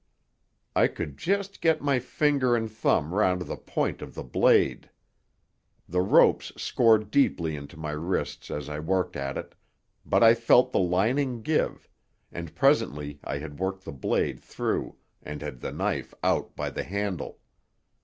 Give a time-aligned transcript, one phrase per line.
[0.75, 4.89] I could just get my finger and thumb round the point of the blade.
[5.87, 9.53] The ropes scored deeply into my wrists as I worked at it,
[10.03, 11.87] but I felt the lining give,
[12.31, 16.83] and presently I had worked the blade through and had the knife out by the
[16.83, 17.37] handle.